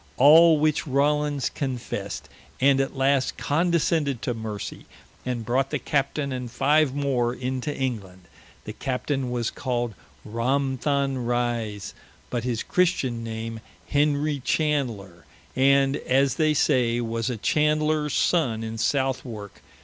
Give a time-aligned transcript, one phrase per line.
[0.17, 2.27] All which Rawlins confessed,
[2.59, 4.87] and at last condescended to mercy,
[5.27, 8.23] and brought the Captaine and five more into England.
[8.65, 9.93] The Captain was called
[10.25, 11.93] Ramtham Rise,
[12.31, 13.59] but his Christen name,
[13.89, 15.23] Henry Chandler,
[15.55, 19.61] and as they say, was a Chandler's sonne in Southwarke.